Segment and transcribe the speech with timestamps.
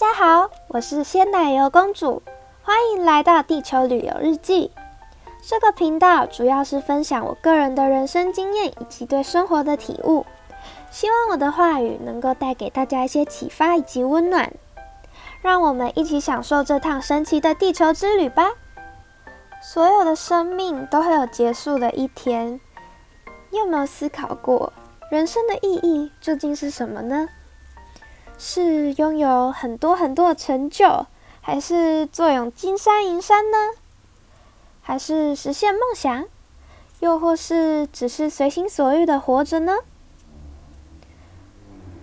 [0.00, 2.22] 大家好，我是鲜奶油公主，
[2.62, 4.70] 欢迎来到地球旅游日记。
[5.42, 10.24] 这个频道主要是分享我个人的人生经验以及对生活的体悟，
[10.92, 14.52] 希望我的话语能够带给大家一些启发以及温暖。
[15.42, 18.52] 让我们一起享受这趟神奇的地球之旅吧！
[19.60, 22.60] 所有的生命都会有结束的一天，
[23.50, 24.72] 你有没有思考过，
[25.10, 27.28] 人生的意义究竟是什么呢？
[28.38, 31.04] 是拥有很多很多的成就，
[31.42, 33.58] 还是坐拥金山银山呢？
[34.80, 36.24] 还是实现梦想，
[37.00, 39.74] 又或是只是随心所欲的活着呢？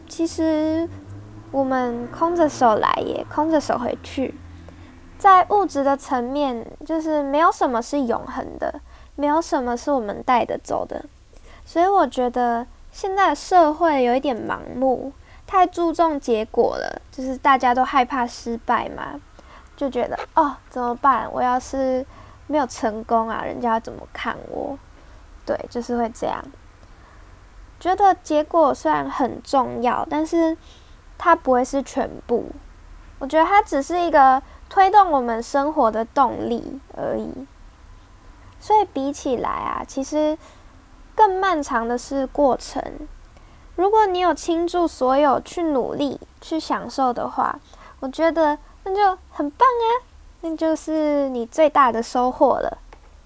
[0.07, 0.87] 其实。
[1.51, 4.35] 我们空着手来，也空着手回去。
[5.17, 8.81] 在物质的层面，就是没有什么是永恒的，
[9.15, 11.05] 没有什么是我们带得走的。
[11.63, 15.13] 所以我觉得现在的社会有一点盲目，
[15.47, 19.19] 太注重结果了，就是大家都害怕失败嘛，
[19.75, 21.27] 就觉得哦怎么办？
[21.31, 22.05] 我要是
[22.47, 24.77] 没有成功啊，人家要怎么看我？
[25.45, 26.43] 对，就是会这样。
[27.79, 30.57] 觉得结果虽然很重要，但是。
[31.17, 32.49] 它不会是全部，
[33.19, 37.47] 我觉得它只是一个推动我们生活的动力而已。
[38.59, 40.37] 所以比起来啊，其实
[41.15, 42.83] 更漫长的是过程。
[43.75, 47.59] 如果你有倾注所有去努力、去享受的话，
[47.99, 49.87] 我觉得那就很棒啊，
[50.41, 52.77] 那就是你最大的收获了。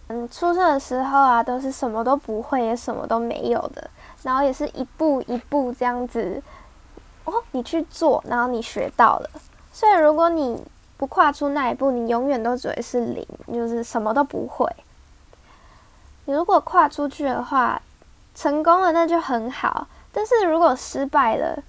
[0.08, 3.90] 嗯，出生的时候啊，都是什么都不会，也什么都没有的，
[4.24, 6.42] 然后也是一步一步这样子。
[7.26, 9.30] 哦，你去做，然后你学到了。
[9.72, 10.64] 所以如果你
[10.98, 14.68] 不跨出那一步，你永远都只会是零，就是什么都不会。
[16.26, 17.80] 你如果跨出去的话，
[18.34, 19.88] 成功了那就很好。
[20.12, 21.62] 但是如果失败了，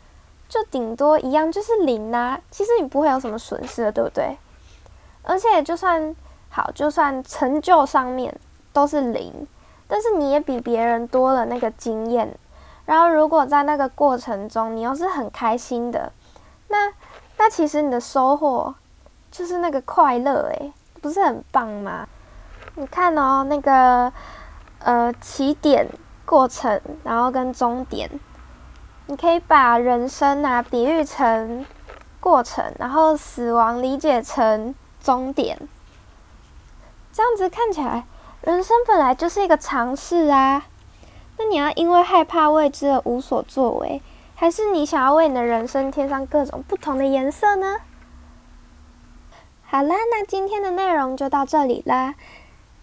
[0.48, 2.40] 就顶多一样就是零啊。
[2.50, 4.36] 其实你不会有什么损失的，对不对？
[5.22, 6.14] 而且就算
[6.48, 8.34] 好，就算成就上面
[8.72, 9.46] 都是零，
[9.86, 12.36] 但是你也比别人多了那个经验。
[12.86, 16.12] 然后，如果在那个过程中你又是很开心的，
[16.68, 16.92] 那
[17.36, 18.74] 那其实你的收获
[19.30, 22.08] 就是那个快乐，诶，不是很棒吗？
[22.74, 24.12] 你看哦，那个
[24.80, 25.86] 呃起点、
[26.24, 28.10] 过程，然后跟终点，
[29.10, 31.66] 你可以把人生啊比喻成
[32.20, 34.72] 过程，然后死亡理解成
[35.02, 35.58] 终点，
[37.12, 38.04] 这样子看起来，
[38.42, 40.64] 人生本来就是一个尝试啊。
[41.38, 44.00] 那你要因为害怕未知而无所作为，
[44.36, 47.78] 还是你想要为你的人生添上各种不同的颜色呢？
[49.64, 52.14] 好啦，那今天的内容就到这里啦。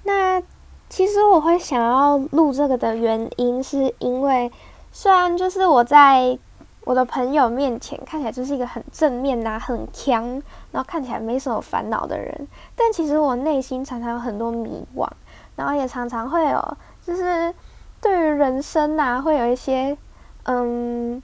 [0.04, 0.44] 那
[0.90, 4.52] 其实我会想要录这个的原因，是因为
[4.98, 6.36] 虽然就是我在
[6.84, 10.24] 我的朋友面前看起来就是一个很正面呐、很强，
[10.72, 15.08] 然后看起来没什么烦恼的人，但其实我内心常常有很多迷惘，
[15.56, 17.54] 然后也常常会有就是。
[18.00, 19.98] 对于人生呐，会有一些，
[20.44, 21.22] 嗯，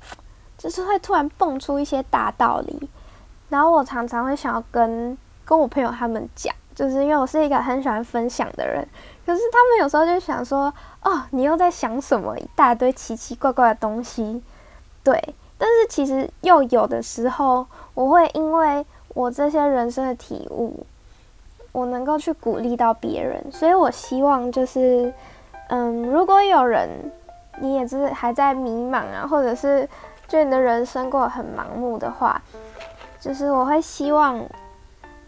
[0.57, 2.89] 就是会突然蹦出一些大道理，
[3.49, 8.87] 然后我常常会想要跟跟我朋友他们讲，就是因为我是一个很喜欢分享的人，
[9.25, 10.73] 可是他们有时候就想说，
[11.03, 14.41] 哦，你又在想什么一大堆奇奇怪怪的东西，
[15.03, 20.85] 对，但是其实又有的时候，我会因为我这些人生的体悟，
[21.71, 25.13] 我能够去鼓励到别人，所以我希望就是。
[25.69, 26.89] 嗯，如果有人
[27.59, 29.87] 你也是还在迷茫啊，或者是
[30.27, 32.39] 觉得你的人生过得很盲目的话，
[33.19, 34.37] 就是我会希望，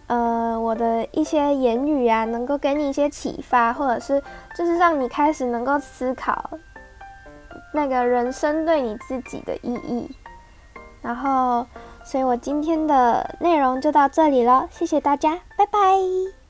[0.07, 4.21] 呃，我的一些言语啊，能够给你一些启发，或者是
[4.55, 6.51] 就是让你开始能够思考
[7.73, 10.09] 那个人生对你自己的意义。
[11.01, 11.65] 然后，
[12.03, 16.44] 所以我今天的内容就到这里了，谢谢大家，拜拜。